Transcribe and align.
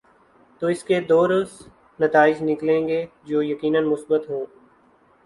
تو 0.61 0.67
اس 0.67 0.83
کے 0.83 0.99
دوررس 1.01 1.51
نتائج 1.99 2.41
نکلیں 2.41 2.87
گے 2.87 3.05
جو 3.23 3.43
یقینا 3.43 3.79
مثبت 3.81 4.29
ہوں۔ 4.29 4.45